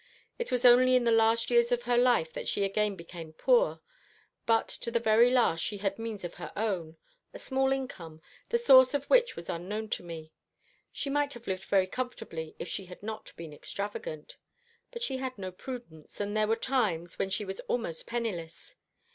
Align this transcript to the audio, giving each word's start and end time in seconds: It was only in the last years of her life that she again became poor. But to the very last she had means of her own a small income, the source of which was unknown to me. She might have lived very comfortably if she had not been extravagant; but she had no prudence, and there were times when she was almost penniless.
It 0.39 0.51
was 0.51 0.65
only 0.65 0.95
in 0.95 1.03
the 1.03 1.11
last 1.11 1.51
years 1.51 1.71
of 1.71 1.83
her 1.83 1.95
life 1.95 2.33
that 2.33 2.47
she 2.47 2.63
again 2.63 2.95
became 2.95 3.33
poor. 3.33 3.81
But 4.47 4.67
to 4.69 4.89
the 4.89 4.99
very 4.99 5.29
last 5.29 5.63
she 5.63 5.77
had 5.77 5.99
means 5.99 6.23
of 6.23 6.33
her 6.41 6.51
own 6.57 6.97
a 7.35 7.37
small 7.37 7.71
income, 7.71 8.19
the 8.49 8.57
source 8.57 8.95
of 8.95 9.05
which 9.11 9.35
was 9.35 9.47
unknown 9.47 9.89
to 9.89 10.01
me. 10.03 10.31
She 10.91 11.11
might 11.11 11.33
have 11.35 11.45
lived 11.45 11.65
very 11.65 11.85
comfortably 11.85 12.55
if 12.57 12.67
she 12.67 12.85
had 12.85 13.03
not 13.03 13.31
been 13.35 13.53
extravagant; 13.53 14.37
but 14.91 15.03
she 15.03 15.17
had 15.17 15.37
no 15.37 15.51
prudence, 15.51 16.19
and 16.19 16.35
there 16.35 16.47
were 16.47 16.55
times 16.55 17.19
when 17.19 17.29
she 17.29 17.45
was 17.45 17.59
almost 17.69 18.07
penniless. 18.07 18.73